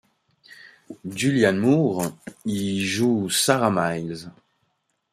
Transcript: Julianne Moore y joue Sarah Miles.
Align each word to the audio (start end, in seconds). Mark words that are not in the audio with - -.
Julianne 1.11 1.59
Moore 1.59 2.11
y 2.43 2.81
joue 2.83 3.29
Sarah 3.29 3.69
Miles. 3.71 4.31